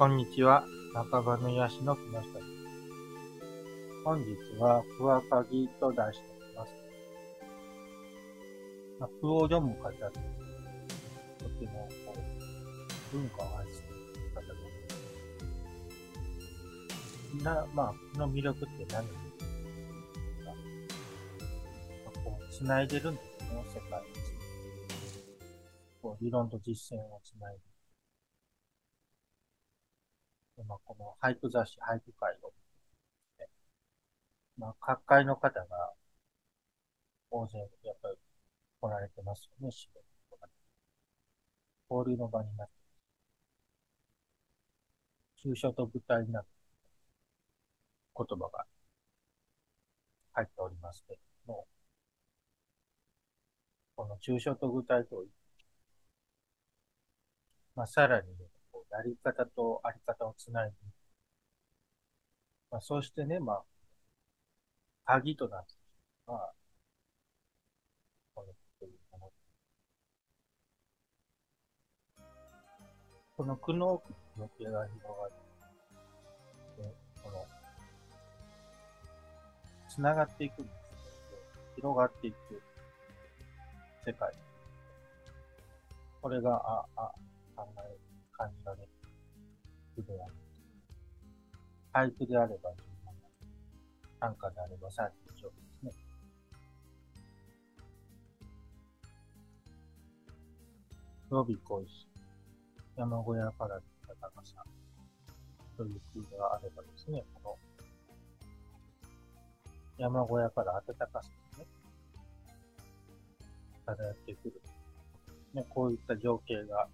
[0.00, 0.64] こんにちは。
[0.94, 2.32] 中場の癒しの木下です。
[4.02, 6.72] 本日は、ふわかぎと題しております。
[8.98, 9.98] まあ、を読む方って、
[11.38, 13.88] とても、こう、文化を愛する
[14.30, 14.54] 方が
[17.34, 17.42] 多い。
[17.44, 19.44] な、まあ、句の魅力って何ですか、
[20.46, 20.52] ま
[22.06, 24.06] あ、こう、繋いでるんですね、世界に。
[26.00, 27.69] こう、理論と実践を繋いで
[30.66, 32.52] まあ、この俳句雑誌、俳句会を、
[33.38, 33.48] ね、
[34.58, 35.94] まあ、各界の方が
[37.30, 38.16] 大勢やっぱり
[38.80, 40.48] 来られてますよね、仕事とか。
[41.90, 42.80] 交流の場になって
[45.42, 46.46] 抽象と具体になる
[48.14, 48.66] 言葉が
[50.32, 51.66] 入っておりますけれども、
[53.96, 55.24] この抽象と具体と、
[57.74, 58.26] まあ、さらに、
[59.00, 60.76] やり方とあり方をつないで、
[62.70, 63.62] まあ、そうしてね、まあ、
[65.06, 65.72] 鍵となって
[66.28, 66.52] のは、
[68.34, 69.32] このというもの。
[73.38, 73.76] この苦悩
[74.38, 75.32] の気が広がる。
[76.76, 77.46] で、この、
[79.88, 80.78] つながっていくんです
[81.76, 82.36] けど、広がっていく
[84.04, 84.30] 世界。
[86.20, 87.14] これが、あ、あ、
[87.56, 88.09] 考える。
[88.40, 88.88] 感じられる
[90.06, 90.34] である。
[91.92, 93.12] 俳句であれば十分
[94.18, 95.92] 短歌であればさらに以上ですね。
[101.28, 102.08] ロビ恋し、
[102.96, 104.64] 山小屋から出た高さ
[105.76, 107.58] という句があればですね、この
[109.98, 111.66] 山小屋から暖かさですね、
[113.84, 114.62] 漂ってくる。
[115.52, 116.88] ね、こういった情景が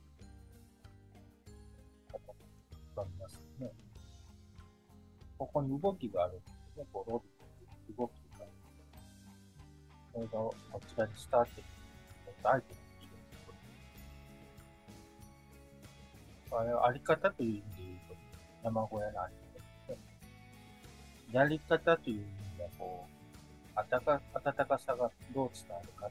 [2.97, 3.73] かりますよね。
[5.39, 6.85] ここに動きがあるんですね。
[6.93, 8.51] こう、ロビー動きがある。
[10.13, 10.57] これがこ
[10.89, 11.51] ちらにスタート
[12.51, 12.87] アイテムに
[16.59, 18.15] あれはあり方という意味で言うと、
[18.65, 19.99] 山小屋のあり方ですね。
[21.33, 22.25] やり方という意味
[22.57, 26.09] では、こう、暖か暖かさがどう伝わるか。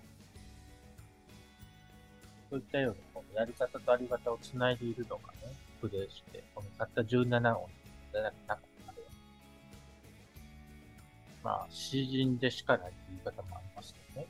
[2.49, 5.55] そういったように、このやり方とあり方をつないでいるのがね、
[5.89, 7.71] プレイして、このたった17音い
[8.11, 8.67] ただく中で、
[11.43, 14.27] まあ、詩人でしかないという言い方もありますけどね。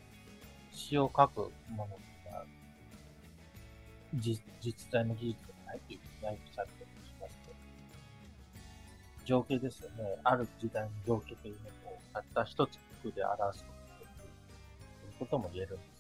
[0.71, 1.95] 詩を書くもの
[2.31, 2.45] が、
[4.19, 4.41] 実
[4.91, 6.73] 在の技術ではないというふうに内部されて
[7.05, 7.57] しますけど、
[9.25, 10.17] 情景ですよね。
[10.23, 14.27] ある時代の情景というのをたった一つ句で表すことができる
[14.99, 15.94] ということも言えるんです。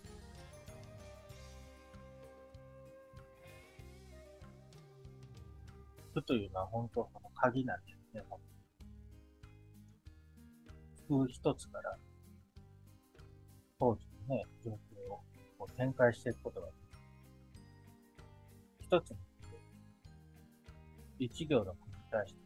[6.15, 8.23] くというのは本当その鍵なんですね。
[11.07, 11.97] 服一つから
[13.77, 14.75] 当時のね、状況
[15.13, 15.19] を
[15.59, 16.99] こう展開していくことができる。
[18.79, 19.17] 一つの
[21.19, 22.39] 一行の句に対して、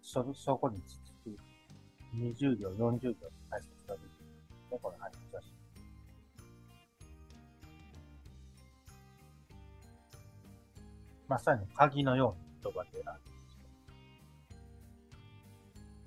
[0.00, 1.36] そ、そこに続く
[2.16, 4.26] 20行、40行の解説ができる。
[4.70, 5.52] ね、この話だし。
[11.28, 13.30] まさに鍵のように言葉であるんで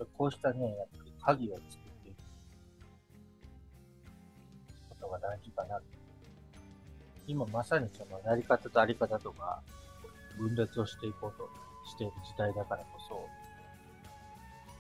[0.06, 1.70] すこうしたね、やっぱり鍵を作っ
[2.04, 2.18] ていく
[4.90, 5.80] ことが大事かな。
[7.26, 9.62] 今まさにそのやり方とあり方とか
[10.38, 11.50] 分裂をしていこうと
[11.90, 13.16] している時代だからこそ、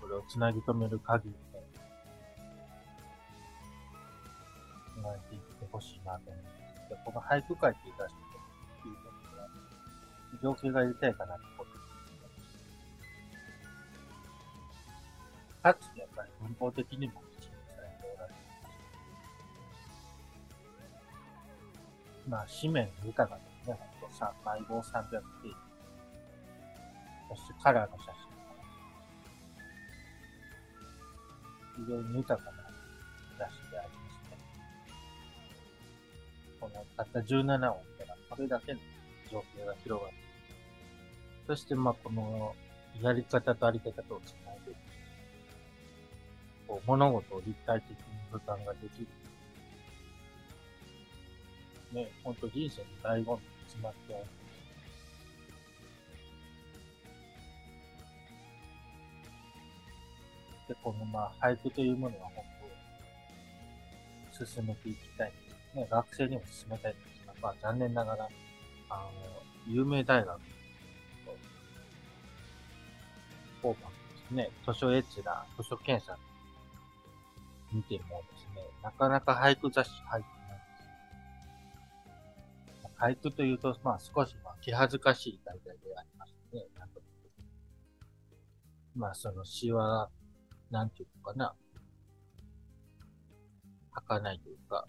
[0.02, 1.38] これをつなぎ止める鍵をね、
[4.94, 6.54] つないでいってほしいなと思います。
[7.06, 8.20] この俳句会って言い出して
[8.90, 9.13] いいと、
[10.44, 11.72] 情景が入れたいかなってこと
[15.64, 18.34] かつて、やっぱり文法的にもきちんとされておられ。
[22.28, 25.26] まあ、紙面豊かですね、ほんとさ、毎号300ページ。
[27.30, 28.12] そしてカラーの写
[31.78, 31.86] 真。
[31.86, 32.58] 非常に豊かな
[33.40, 34.38] 雑誌でありますね。
[36.60, 37.70] このたった17音か
[38.06, 38.80] らこれだけの
[39.32, 40.23] 情景が広がる。
[41.48, 42.56] そして、まあ、この
[43.02, 44.76] やり方とあり方とつないで。
[46.68, 47.96] こう、物事を立体的に
[48.32, 49.08] 俯瞰ができる。
[51.92, 54.26] ね、ほんと人生の醍醐味に詰まってある。
[60.70, 62.44] で、このまあ、俳句というものは本
[64.40, 65.34] 当、進めていきたい。
[65.76, 68.30] ね、学生にも進めたいんですが、まあ残念ながら、
[68.90, 69.12] あの、
[69.68, 70.40] 有名大学
[73.64, 76.18] 交番ですね、図書エッチな図書検査
[77.72, 80.56] 見てもですね、なかなか俳句雑誌入ってな
[83.16, 83.22] いです。
[83.22, 86.62] 俳句というと、まあ少しまあ気恥ずかしい題材でありますね。
[88.96, 90.10] まあその詩は、
[90.70, 91.56] なんていうのかな、
[93.92, 94.86] 儚いというか、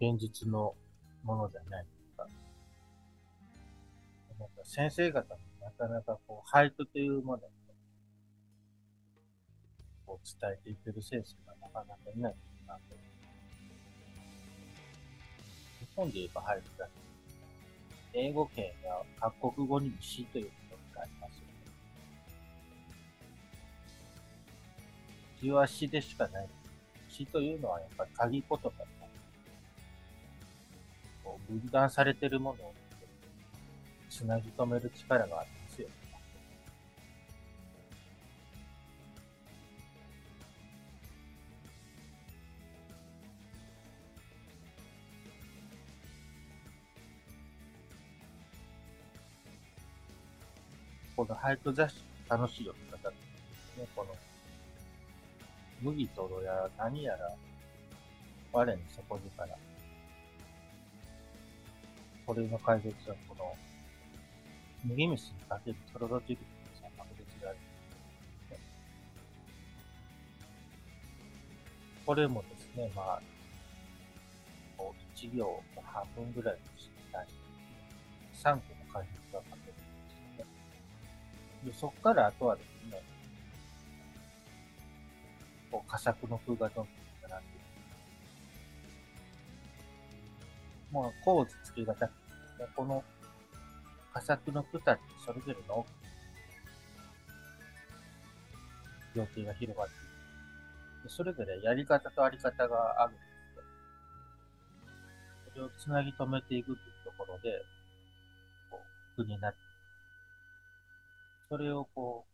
[0.00, 0.76] 現実の
[1.24, 2.28] ものではないというか、
[4.38, 7.42] なんか先生方もなかなかこう俳句というもの
[10.06, 12.34] を伝えていける先生がなかなかいない
[12.66, 12.80] なと。
[15.80, 16.88] 日本で言えば俳句だ
[18.12, 18.72] 英語圏や
[19.18, 21.54] 各国語にも詩ということがありますよね。
[25.40, 26.48] 詩は詩でしかない。
[27.08, 28.70] 詩というのはやっぱり鍵言葉。
[31.24, 32.74] こう分断されているものを
[34.14, 35.88] つなぎ止める力がありますよ。
[51.16, 53.16] この俳句雑誌楽しい読み方で
[53.74, 53.88] すね。
[53.96, 54.14] この、
[55.82, 57.34] 麦とろや何やら、
[58.52, 59.58] 我に底力。
[62.24, 63.73] これの解説はこの、
[64.84, 66.46] 麦飯にかけるとろろ汁の
[66.80, 67.58] さ、確率がある、
[72.04, 73.22] これもですね、まあ、
[74.76, 77.26] こう1行半分ぐらいにしたい。
[78.34, 79.76] 3個の解説が書けるん。
[79.76, 79.82] で
[80.34, 80.44] すよ
[81.72, 83.02] ね、そこからあとはですね、
[85.70, 87.60] こう、佳作の風がどんどん並んでい
[90.90, 90.92] く。
[90.92, 93.02] もう、構図付けがたくてですね、この
[94.14, 95.84] 佳作の句たちそれぞれの
[99.14, 99.96] 情景が広がってい
[101.04, 101.10] る。
[101.10, 103.26] それぞれやり方とあり方があるんです
[105.44, 107.60] けど、それをつなぎ止めていくというところで、
[108.70, 108.78] こ
[109.18, 109.58] う、句になって
[111.48, 112.26] それをこ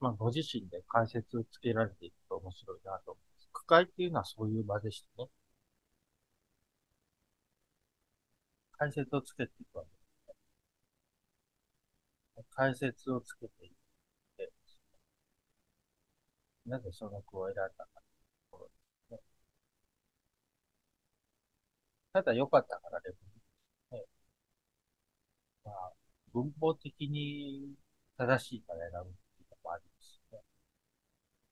[0.00, 3.48] う、まあ、ご自身で解説をつけられていくと面白いなと思います。
[3.52, 5.28] 区会っていうのはそういう場でしてね。
[8.78, 9.96] 解説をつけていくわけで
[12.34, 12.44] すね。
[12.50, 13.72] 解説をつけていっ
[14.38, 14.50] て、
[16.66, 18.72] なぜその句を選んだかというところで
[19.08, 19.18] すね。
[22.12, 23.40] ただ良かったからでもいいで
[23.90, 24.04] すね。
[25.64, 25.92] まあ
[26.32, 27.74] 文法的に
[28.16, 30.40] 正しいから選ぶっていうのもありますね。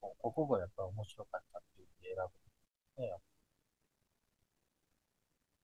[0.01, 2.41] ここがやっぱ面白かったっていうふうに選ぶんで
[2.95, 3.19] すね。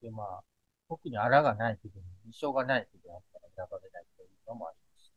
[0.01, 0.43] で、まあ、
[0.93, 5.11] 特にあらがない時に、印象がない時にあったら選ばれないというのもあります。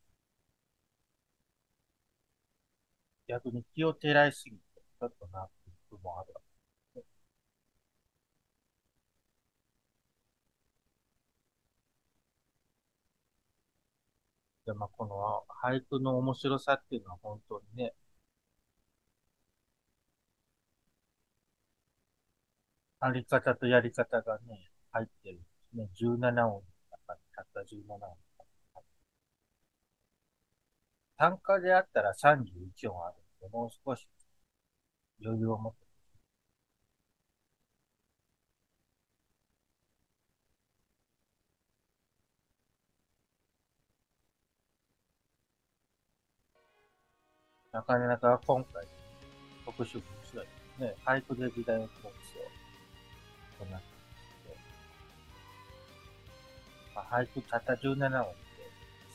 [3.29, 4.63] 逆に気を照らいすぎて、
[4.99, 6.41] ちょっとなっていう部もあるわ
[14.67, 17.95] で、まあ、この俳句の面白さっていうのは本当にね、
[23.01, 25.41] あり方とやり方がね、入ってる
[25.75, 25.89] ね。
[26.01, 28.17] 17音の中にたった17音。
[31.19, 34.07] 単価であったら31音あるので、もう少し
[35.25, 35.87] 余裕を持って
[47.77, 48.87] なかなか今回、
[49.67, 50.95] 特集面白いですね。
[51.05, 52.11] 俳句で時代を通すよ
[53.61, 53.96] うとなって
[56.97, 58.17] まあ、俳句たった17音で、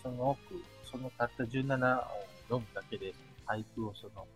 [0.04, 0.40] その奥、
[0.86, 2.02] そのたった17音を
[2.44, 3.16] 読むだけで、
[3.48, 4.28] 俳句をその、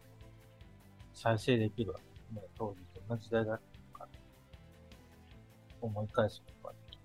[1.14, 2.42] 再生できるわけですね。
[2.58, 3.60] 当時どんな時代だっ
[3.94, 4.08] たのか、
[5.80, 7.04] 思い返すことができる。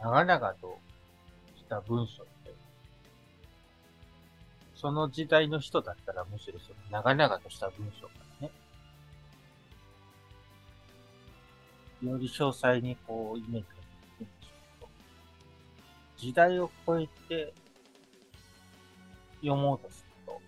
[0.00, 0.78] 長々と
[1.56, 2.26] した文章、
[4.76, 8.52] その時代の人だったらむしろその長々とした文章からね、
[12.02, 13.66] より詳細にこうイメージがで
[14.18, 14.88] きるんでしょうけど、
[16.18, 17.54] 時代を超えて
[19.40, 20.40] 読もうとすると、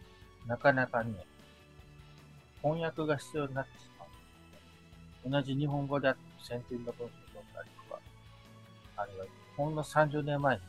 [0.47, 1.25] なかなかね、
[2.63, 5.31] 翻訳が必要になってしまう。
[5.31, 8.01] 同じ日本語であっても先天の文章を読んだりとか、
[8.99, 10.63] あるいはほんの30年前に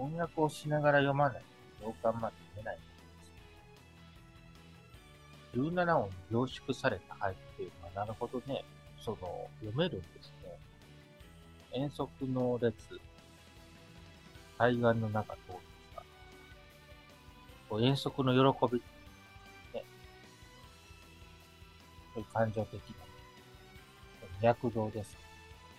[0.00, 1.42] 翻訳をしながら読まない。
[1.78, 2.76] と同感まで読めない。
[2.76, 2.84] んで
[5.52, 5.80] す。
[5.82, 8.64] 17音凝縮された俳句っていうのは、なるほどね、
[8.98, 9.18] その、
[9.60, 10.58] 読めるんですね。
[11.72, 12.74] 遠足の列、
[14.56, 15.54] 対岸の中通る
[15.92, 16.02] とか、
[17.68, 18.80] こう遠足の喜び、
[19.74, 19.84] ね、
[22.14, 22.96] そういう感情的な、
[24.42, 25.16] 脈動です。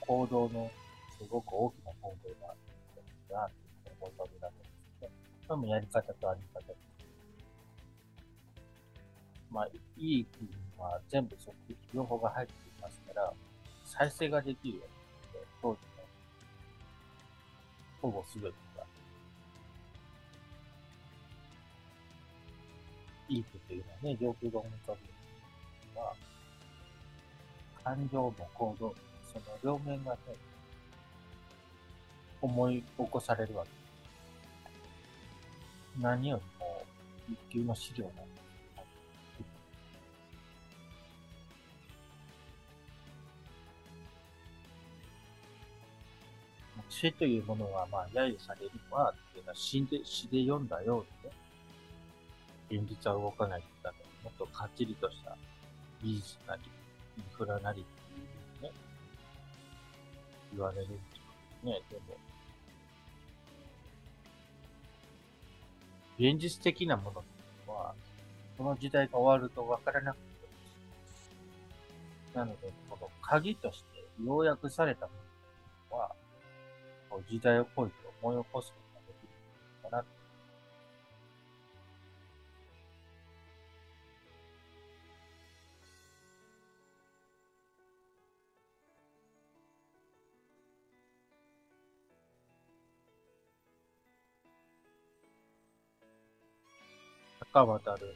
[0.02, 0.70] 行動の
[1.18, 2.60] すごく大きな行動がある
[3.30, 3.61] な、と思い
[4.08, 5.10] 浮かべられるんですね。
[5.48, 6.92] それもやり方とあり方です。
[9.52, 9.68] まあ、
[9.98, 13.34] いい部分は全部そっち、両方が入っていますから、
[13.86, 14.94] 再生ができるように
[15.34, 16.04] なって、当時の
[18.02, 18.86] ほぼ全てが、
[23.28, 25.00] いい句というのはね、状況が思い浮かぶ
[25.96, 26.16] のは、
[27.84, 28.96] 感情も行動も、
[29.34, 30.20] その両面がね、
[32.42, 33.81] 思い起こされるわけです。
[36.00, 36.86] 何よりも、
[37.30, 38.42] 一級の資料なんです。
[46.92, 51.00] 詩というものは、まあ、揶揄されるのは、っていうのは詩で、詩で読んだよ
[52.70, 55.36] うにね、現実は動かないだと、もっとかっちりとした
[56.04, 56.62] 技術なり、
[57.18, 57.90] インフラなりって
[58.22, 58.72] いうね、
[60.54, 60.98] 言われるんで
[61.62, 61.82] すね。
[61.90, 62.18] でも、
[66.22, 67.24] 現実的なものってい
[67.66, 67.96] うのは、
[68.56, 70.24] この時代が終わると分からなくて、
[72.36, 75.12] なので、この鍵として要約されたも
[75.90, 76.12] のは、
[77.28, 78.72] 時代を超えて思い起こす
[97.54, 98.16] 坂渡る、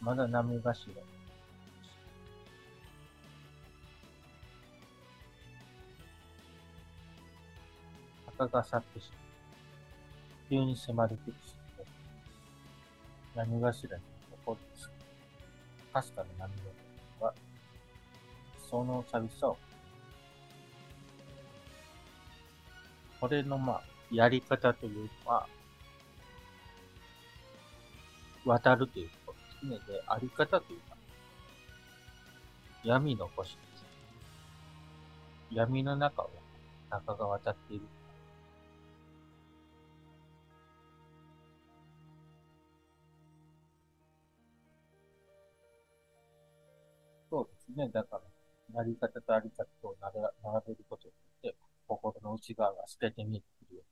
[0.00, 0.76] まだ波頭。
[8.38, 9.20] 鷹が去ってしまう。
[10.48, 11.56] 急に迫るてきし
[13.34, 14.58] 波頭に残る
[15.92, 16.54] かすかな波
[17.20, 17.34] のは、
[18.70, 19.56] その寂しさを、
[23.20, 25.48] これのまあ、やり方というのは、
[28.46, 29.94] 渡るということですね。
[29.94, 30.96] で、あり方というか、
[32.84, 33.82] 闇の星です。
[33.82, 33.88] ね
[35.50, 36.30] 闇の中を
[36.88, 37.82] 中が渡っている
[47.28, 47.88] そうですね。
[47.92, 48.20] だか
[48.72, 50.14] ら、なり方とあり方を並
[50.68, 51.56] べることによって、
[51.88, 53.82] 心の内側が透けて見えてくるよ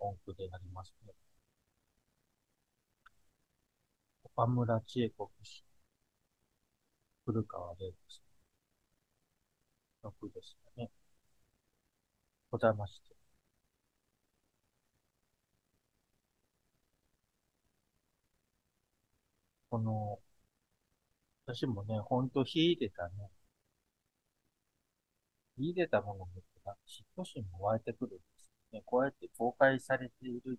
[0.00, 1.12] うな音符でなりますね。
[4.34, 5.64] 岡村千恵子氏、
[7.26, 8.22] 古川玲です。
[10.04, 10.90] の句ですよね。
[12.50, 13.16] ございまして。
[19.70, 20.20] この
[21.46, 23.30] 私もね、ほんと秀でたね、
[25.56, 26.48] 秀でたものを見て、
[26.86, 28.82] 嫉妬心も湧いてくるんですね。
[28.84, 30.56] こうやって公開されているってね、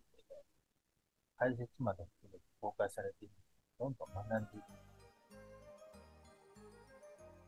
[1.38, 3.43] 解説まで含めて公開されている。
[3.84, 4.64] どんどん学んでいく。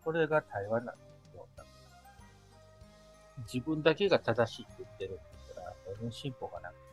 [0.04, 1.02] これが対話なんで
[1.32, 1.48] すよ。
[3.54, 6.86] 自分だけが正しいって言ってるんだったら、全然進歩がなくて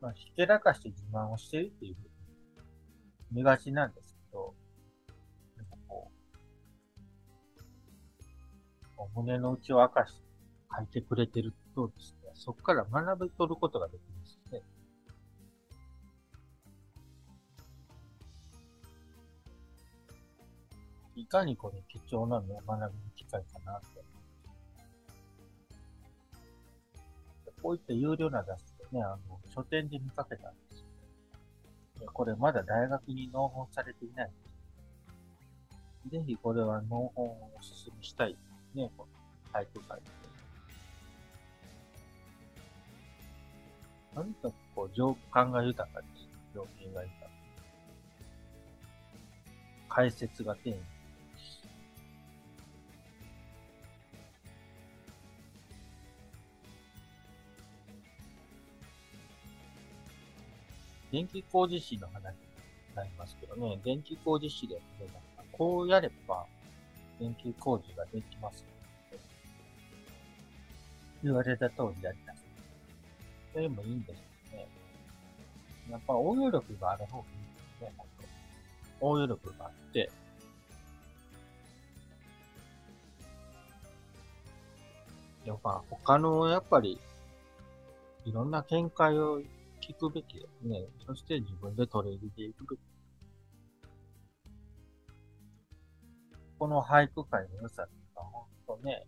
[0.00, 2.08] まあ、ひけらかして自慢をしてるっていうふうに
[3.32, 4.54] 見がちなんですけど、
[5.56, 6.10] でもこ
[8.98, 10.22] う、胸の内を明かして
[10.76, 14.62] 書いてくれてるとですね、そこから学び取ることができますね。
[21.16, 24.04] いかにこれ貴重なの学びの機会かなって。
[27.62, 30.84] こういった有料な雑誌でね、あの、書店で見かけたんです
[32.02, 32.10] よ。
[32.12, 34.36] これまだ大学に納本されていないんで
[36.10, 36.10] す。
[36.10, 38.38] ぜひこれは納本をお勧めしたいで
[38.72, 39.06] すね、こ
[39.54, 39.98] の俳句会
[44.22, 44.34] で。
[44.42, 46.28] とこう、情感が豊かです。
[46.54, 47.30] 情景が豊か。
[49.88, 50.76] 解説が丁寧
[61.12, 62.36] 電気工事士の話に
[62.96, 64.80] なりますけどね、電気工事士で、
[65.52, 66.44] こうやれば、
[67.20, 68.64] 電気工事ができます
[71.22, 72.34] 言われた通りやりな
[73.54, 73.62] さい。
[73.64, 74.20] それもいいんです
[74.50, 74.68] けどね。
[75.90, 78.06] やっぱ応用力がある方がいいですね、本
[79.00, 80.10] 当応用力があって、
[85.44, 86.98] やっぱ他のやっぱり
[88.24, 89.42] いろんな見解を
[89.82, 90.86] 聞くべきですね。
[91.06, 92.80] そして自分で取り入れていくべき。
[96.58, 98.28] この俳句界の良さっていうのは
[98.66, 99.06] 本当ね、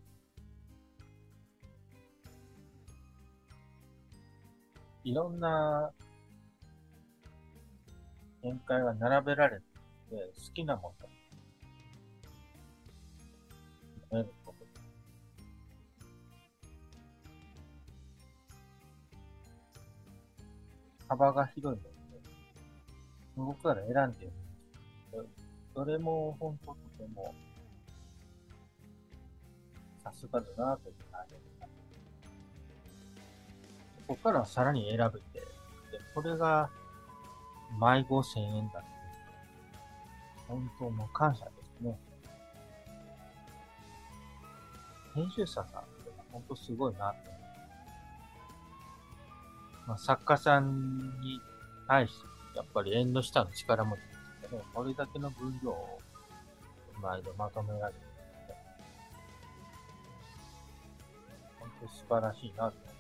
[5.07, 5.93] いろんな
[8.43, 9.63] 見解が並べられて
[10.11, 10.93] 好きなも
[14.11, 14.27] の
[21.09, 21.95] 幅が広いので、
[23.37, 24.27] 僕から選んでるんです
[25.13, 25.25] けど、
[25.73, 27.33] それも本当とても、
[30.03, 31.47] さすがだなという感じで
[34.07, 35.47] ここからさらに選べて、で、
[36.15, 36.71] これが、
[37.79, 38.89] 毎5000円だって。
[40.49, 41.99] 本当もう感謝ですね。
[45.15, 45.69] 編集者さんっ
[46.05, 47.37] て本当すごいなって
[49.87, 51.41] まあ、作家さんに
[51.87, 56.01] 対して、やっぱり縁の下の力持ちですけど、これだけの分量を、
[57.01, 58.07] 毎度まとめられるの
[58.49, 58.57] で、
[61.61, 62.96] 本当素晴らしいなと思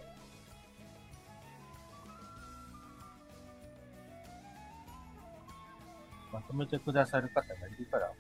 [6.36, 6.42] ま。
[6.42, 8.12] とめてくださる方がいるから、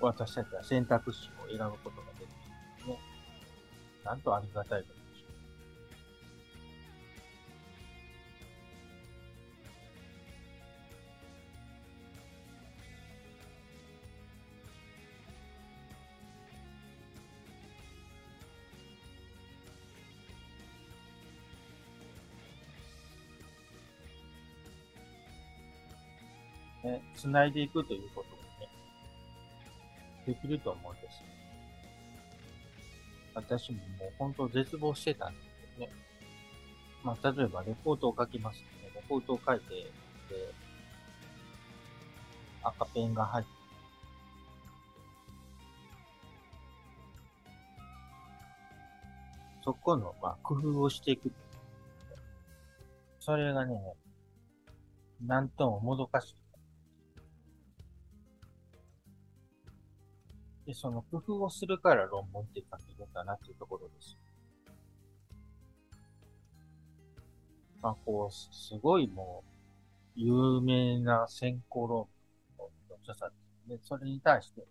[0.00, 2.34] 私たちは選択肢を選ぶことができるんで
[2.82, 2.98] すね。
[4.04, 4.97] なんとありがたいこと
[26.88, 28.68] ね、繋いでいくということもね、
[30.26, 31.22] できると思うんです。
[33.34, 35.46] 私ももう本当絶望してたんです
[35.76, 35.92] けどね。
[37.04, 38.90] まあ、例えばレポートを書きますね。
[38.94, 39.92] レポートを書いて、で、
[42.62, 43.50] 赤ペンが入って、
[49.62, 51.30] そこの、まあ、工夫をしていく。
[53.20, 53.78] それがね、
[55.26, 56.47] なんとももどかしい。
[60.68, 64.18] で、その工夫をするから論文って書けるんだなっていうところです。
[67.80, 69.50] まあ、こう、すごいもう、
[70.14, 72.06] 有名な先行論
[72.58, 73.32] 文の著者
[73.66, 74.62] で、それに対して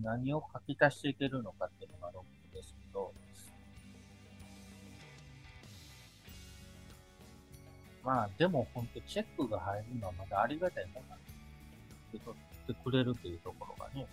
[0.00, 3.12] 何を書き足していけるのかっていうのが論文ですけど、
[8.04, 11.18] まあ、でも本当チェックが入るのはまだありがたいものなん
[12.12, 14.06] で、取ってくれるというところがね、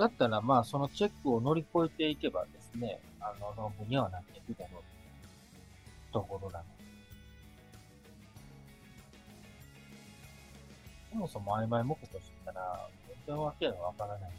[0.00, 6.70] だったら、まあ、そのチェックを乗り越えていけばですね、あの、論文にはなっていくだろうところなので。
[11.12, 14.32] そもそも曖昧目としたら、全然わけがわからないん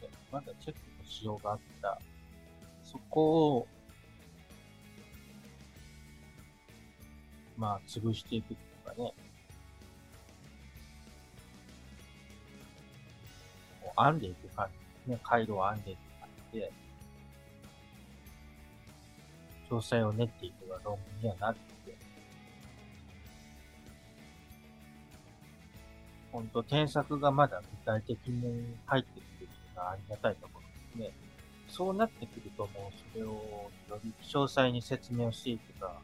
[0.00, 2.00] で、まだチェックのしようがあった。
[2.82, 3.68] そこを、
[7.56, 9.14] まあ、潰していくというかね、
[14.04, 15.20] 編んでいく感じですね。
[15.22, 16.72] 回路を編んでいく感じで、
[19.70, 21.60] 詳細を練っていくが論文にはなって
[21.90, 21.96] て、
[26.32, 30.60] ほんと添削がまだ具体的に入ってくるのがありがたいとこ
[30.96, 31.30] ろですね。
[31.68, 36.00] そうなってくるともうそれをより詳細に説明をしていくか、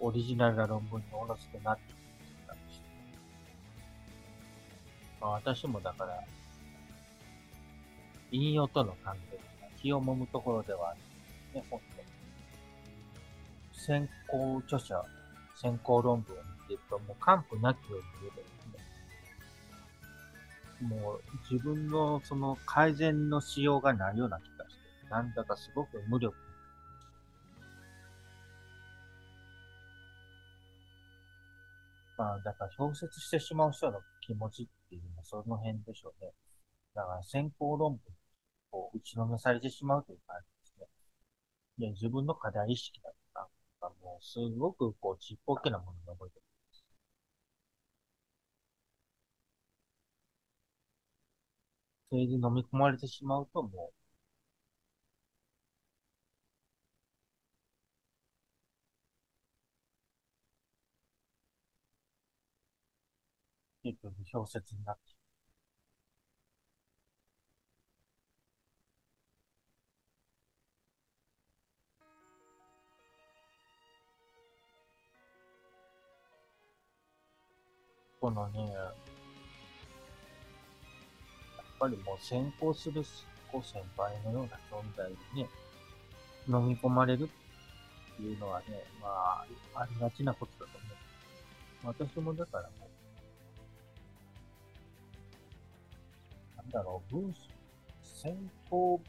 [0.00, 1.96] オリジナルな論文におろすとなってくる
[2.46, 2.80] 感じ。
[5.20, 6.24] まあ私もだから
[8.32, 9.42] 引用との関係が
[9.80, 11.06] 気をもむところではあるんで
[11.52, 12.08] すね、本当に。
[13.72, 15.04] 先行著者、
[15.60, 18.42] 先行論文を見てると、もう完膚なきを言えばで
[20.80, 26.34] すね、もう自分のその改善のしようがないような気がして、なんだかすごく無力
[32.22, 36.30] まあ、だから表説してしまう人の気持ちっていうのはその辺でしょうね。
[36.94, 38.00] だから先行論文
[38.72, 41.88] こう、打ちのめされてしまうという感じですね。
[41.88, 43.16] で、自分の課題意識だと
[43.80, 46.44] か、もう、すごく、こう、ちっぽけなものが覚えてる。
[52.10, 53.92] それで飲み込まれてしまうと、も
[63.84, 65.11] う、結局表説になって
[78.22, 78.94] このね、やっ
[81.80, 85.48] ぱりもう先行する先輩のような存在にね、
[86.48, 88.66] 飲み込まれるっていうのはね、
[89.00, 90.78] まあ、ありがちなことだと
[91.82, 91.96] 思う。
[92.14, 92.88] 私もだからも
[96.54, 97.40] う、なんだろう、文章、
[98.04, 98.36] 先
[98.70, 99.00] 行、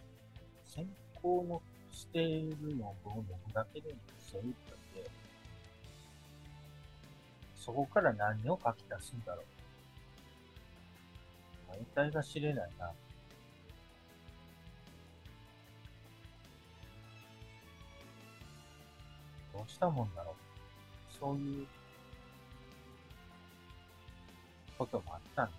[0.66, 0.88] 先
[1.22, 4.83] 行のしているのを読むだけでも精一杯、
[7.64, 9.46] そこから何を書き出すんだろう。
[11.96, 12.92] 大体が知れないな。
[19.54, 20.36] どうしたもんだろう。
[21.18, 21.68] そういう
[24.78, 25.54] こともあったんで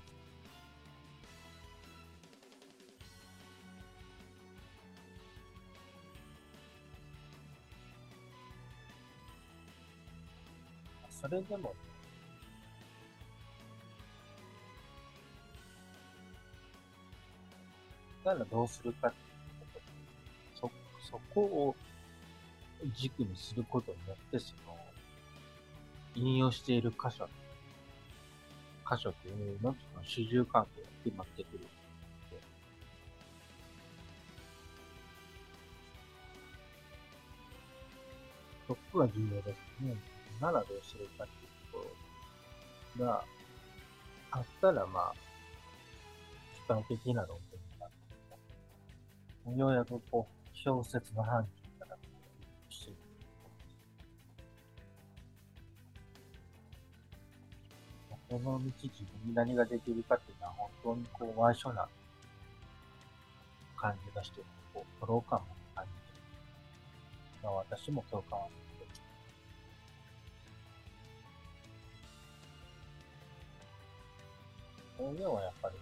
[11.09, 11.19] す。
[11.23, 11.73] それでも
[18.25, 19.81] ならどうするかっていうこ
[20.61, 20.69] と
[21.03, 21.77] そ、そこを
[22.97, 24.77] 軸にすることによって、その、
[26.15, 27.29] 引用している箇所、
[28.89, 31.67] 箇所っていうのその主従関係が決まってくる。
[38.67, 39.95] そこが重要ですね。
[40.41, 41.85] ならどうするかっていうとこ
[42.99, 43.25] ろが
[44.31, 45.15] あったら、まあ、
[46.65, 47.64] 主観的な論文
[49.53, 51.97] ようやくこう、小説の範疇から
[52.71, 52.93] して
[58.29, 58.73] この道自
[59.23, 61.87] 分に何ができるかっていうのは本当にこう、歪所な
[63.77, 64.41] 感じがして、
[64.73, 65.97] こう、孤老感も感じて
[67.43, 68.49] まあ私も共感は。
[74.97, 75.75] そういうのはやっぱり、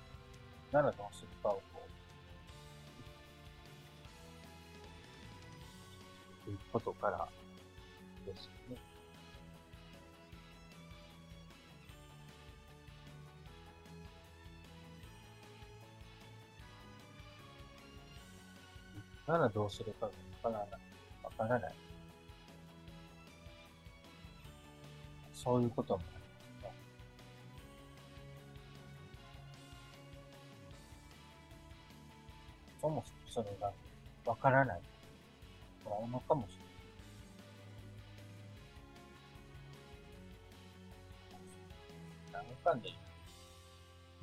[0.72, 1.62] ならどうするかを
[6.44, 7.28] ということから
[8.26, 8.76] ですよね。
[19.26, 20.10] ならどうするか
[20.42, 20.80] がわからない。
[21.22, 21.74] わからない。
[25.32, 26.72] そういうこともありますね。
[32.80, 33.72] そもそもそれが
[34.26, 34.80] わからない
[36.00, 36.52] ものかもし
[42.32, 42.44] れない。
[42.44, 42.98] なんかね、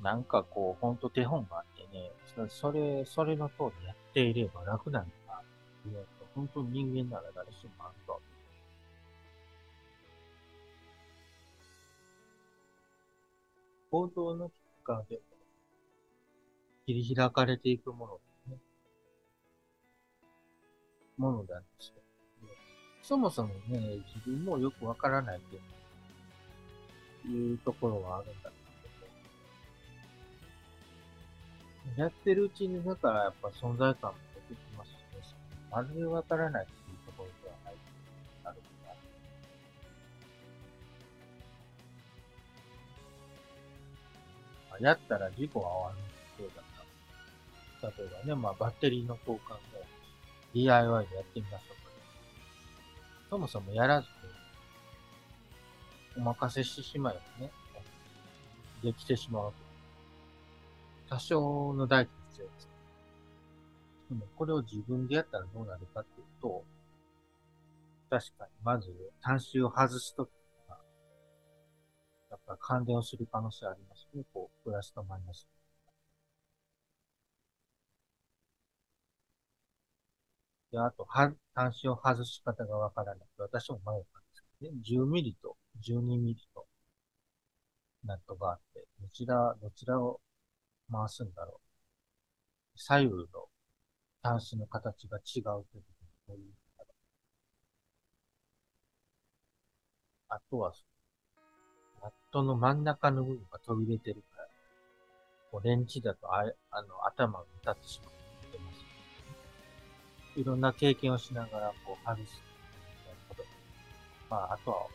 [0.02, 2.10] なんかこう、ほんと手本があってね、
[2.48, 5.42] それ、それの通りやっていれば楽なんだなっ
[5.82, 8.20] ていうと、本当人間なら誰しもあると。
[13.90, 14.54] 行動のきっ
[14.84, 15.22] かけで
[16.86, 18.20] 切り開かれていくもの
[21.20, 22.00] ものなんですよ。
[23.02, 23.78] そもそもね、
[24.14, 25.40] 自分もよくわからない
[27.24, 28.56] というところはあるんだけ
[31.94, 34.16] ど、やってるうちに、だからやっぱ存在感も
[34.48, 35.00] 出てきますしね、
[35.70, 37.74] まるでわからないっていうところではない
[38.44, 38.56] なる
[44.70, 44.84] ほど。
[44.86, 46.62] やったら事故は終わるそうだ
[47.90, 48.00] った。
[48.02, 49.58] 例えばね、まあバッテリーの交換も
[50.54, 51.80] DIY でやってみましょうか。
[53.30, 54.08] そもそもやらず
[56.16, 57.52] に、お任せしてしまえばね、
[58.82, 59.70] できてしまうと。
[61.08, 62.68] 多少の代金必要です。
[64.10, 66.64] でも、これを自分でやったらどうなるかっていうと、
[68.08, 70.30] 確かに、まず、端子を外すとき
[70.68, 70.78] は、
[72.30, 74.24] やっぱ感電をする可能性ありますね。
[74.34, 75.46] こう、プラスとマイナス。
[80.72, 83.28] で、あと、は、端子を外し方がわからない。
[83.38, 85.04] 私も迷ったんですけどね。
[85.04, 86.66] 10ミリと12ミリと、
[88.04, 90.20] ナットがあって、どちら、どちらを
[90.90, 91.60] 回すんだろ
[92.74, 92.78] う。
[92.78, 93.48] 左右の
[94.22, 95.84] 端子の形が違うという
[96.26, 96.52] こういう。
[100.28, 100.72] あとは、
[102.00, 104.48] ナットの真ん中の部分が飛び出てるから、
[105.50, 108.19] こうレンチだとああの頭が立ってしまう。
[110.36, 112.42] いろんな経験をしながら、こう、外す。
[113.06, 113.44] なるほど。
[114.28, 114.86] まあ、あとは、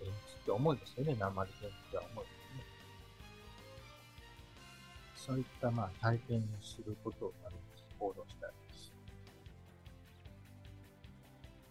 [0.00, 1.16] 電池って重いですよね。
[1.18, 2.64] 鉛電池は重いですね。
[5.16, 7.56] そういったまあ体験をすることをある
[7.98, 8.92] 行動したいです。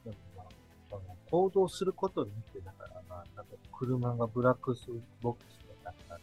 [0.05, 0.45] でもまあ、
[0.89, 1.01] その
[1.31, 4.87] 行動することによって、だからまあ、例えば車がブラック
[5.21, 6.21] ボックスでなくなる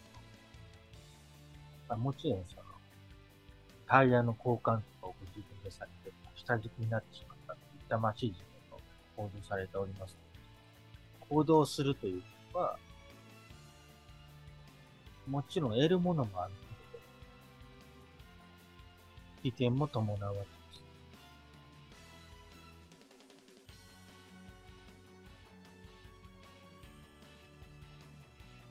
[1.89, 1.97] と。
[1.97, 2.63] もちろんその、
[3.87, 6.15] タイヤの交換とかをご自分でされてる、
[6.47, 10.17] 下敷きになってしまった痛ましい事件を報道されております
[11.29, 12.79] 行動するということは、
[15.27, 16.53] もちろん得るものもある
[19.43, 20.85] けど、危険も伴うわけです。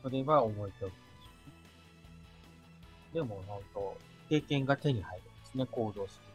[0.03, 0.89] それは覚えておくでしょ
[3.15, 3.27] うね。
[3.27, 3.97] でも、本当
[4.29, 6.32] 経験が手に入るんですね、行動する。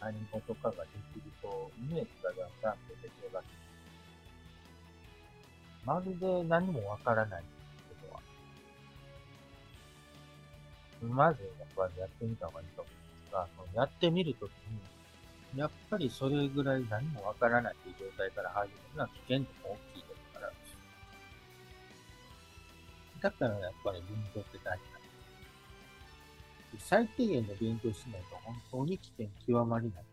[0.00, 3.48] 何事かができると、イメージがだんだん出来上がって
[5.84, 7.42] まるで何もわからない
[7.88, 8.20] ことは、
[11.14, 20.52] まずやっぱりやってみた方がいいと思うんですが、そのやってみるときに、やっぱりそれぐらい何もわからないという状態から入るのは危険度も大きいですから、
[23.20, 24.89] だからやっぱり勉強って大事です。
[26.78, 30.04] 最低限の勉強しないと本当に危険極まりない。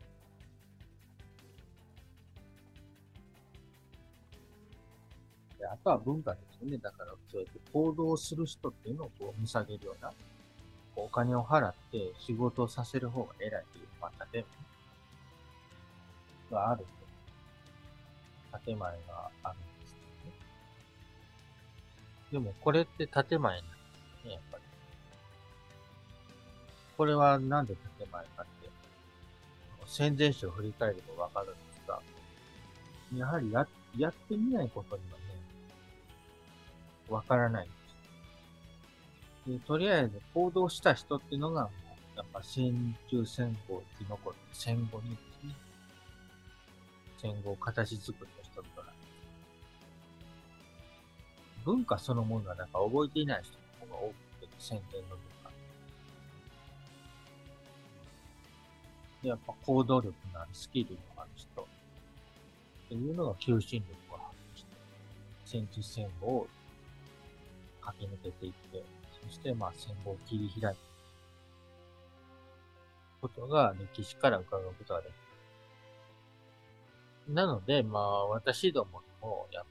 [5.60, 6.78] であとは文化ですよね。
[6.78, 10.12] だから、そうやって行動する人っていうのをこう見下げるような、
[10.96, 14.44] お金を払って仕事をさせる方が偉いという、まあ、建
[16.52, 16.86] 前がある
[18.52, 18.60] と。
[18.66, 19.96] 建前があるんです
[22.32, 22.46] けどね。
[22.46, 23.77] でも、これって建前な
[26.98, 28.70] これはなんで建前かって、
[29.86, 32.02] 戦前史を振り返ればわかるんですが、
[33.16, 35.24] やはりや、やってみないことにはね、
[37.08, 37.76] わからないんで
[39.46, 39.52] す。
[39.52, 41.70] でとりあえず行動した人っていうのが、
[42.16, 45.56] やっぱ戦中戦後生き残る戦後にですね、
[47.22, 49.08] 戦後形作った人々なんです。
[51.64, 53.54] 文化そのものはなんか覚えていない人
[53.86, 55.37] の方が多くて、戦前の文化。
[59.24, 61.66] やっぱ行動力のあるスキルのある人っ
[62.88, 64.76] ていうのが求心力を発揮して、
[65.46, 66.48] 戦時戦後を
[67.82, 68.84] 駆け抜けていって、
[69.26, 70.82] そしてまあ戦後を切り開いて
[73.20, 75.12] ことが歴史から伺うことができ
[77.28, 77.34] る。
[77.34, 79.66] なので、まあ私どももやっ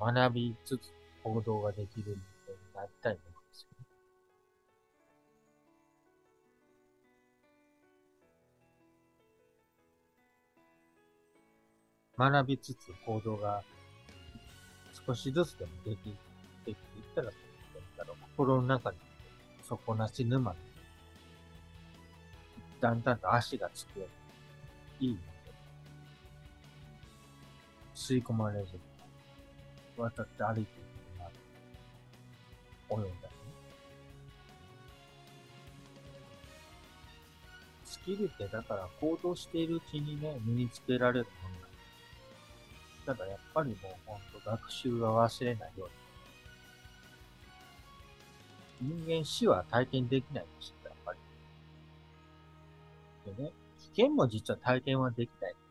[0.00, 0.92] ぱり学びつつ
[1.24, 3.18] 行動ができる人間になりたい
[12.18, 13.62] 学びつつ行動が
[15.06, 16.16] 少しずつでもでき
[16.64, 16.74] できていっ
[17.14, 17.30] たら、
[18.36, 18.96] 心の中に
[19.62, 20.58] 底なし沼に、
[22.80, 24.06] だんだんと足がつくよ
[25.00, 25.20] うに、いいの、
[27.94, 28.80] 吸い込まれずに、
[29.96, 30.74] 渡って歩いていくよ
[31.16, 31.34] うなる。
[32.90, 33.36] 泳いだりね。
[37.84, 41.65] スキルってだから行動しているうちにね、身につけられるもの
[43.06, 45.86] ただやっぱりもうほんと学習は忘れないよ
[48.80, 48.96] うに。
[49.06, 51.18] 人間死は体験できないんですよ、やっぱり。
[53.36, 55.66] でね、危険も実は体験はできないんです。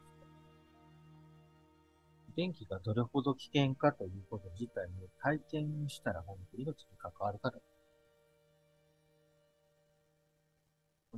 [2.35, 7.59] 電気がどれほど危険かということ自体も体験したら本当に命に関わるから。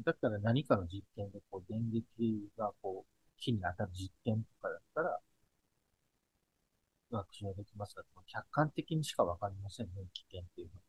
[0.05, 5.19] だったら何かの実験でこう電撃がこう木に当たる実験とかだったら、
[7.11, 10.81] 学習ができますが、客観的にしかわかりませんね、危険っていうのは。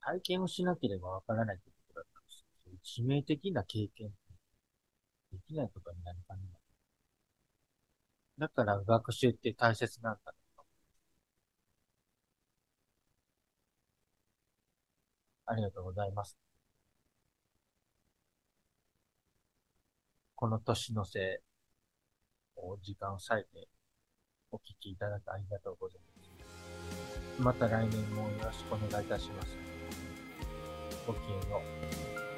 [0.00, 4.12] 体験をしなければわからないということだったんですそういう致命的な経験
[5.32, 6.60] できないことになりかねない。
[8.38, 10.66] だから学習って大切なんだと。
[15.46, 16.36] ありがとうございます。
[20.34, 21.40] この年の瀬
[22.56, 23.68] を時間を割いて
[24.52, 26.22] お聞きいただきありがとうございま
[27.38, 27.42] す。
[27.42, 29.56] また来年もよろしくお願いいたします。
[31.06, 32.31] ごきげんよう。